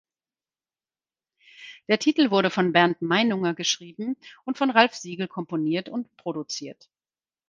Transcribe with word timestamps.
Der 1.87 1.99
Titel 1.99 2.31
wurde 2.31 2.49
von 2.49 2.71
Bernd 2.73 3.03
Meinunger 3.03 3.53
geschrieben 3.53 4.17
und 4.45 4.57
von 4.57 4.71
Ralph 4.71 4.95
Siegel 4.95 5.27
komponiert 5.27 5.89
und 5.89 6.17
produziert. 6.17 6.89